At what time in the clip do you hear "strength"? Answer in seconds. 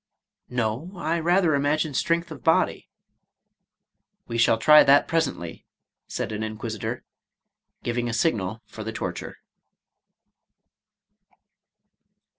1.93-2.31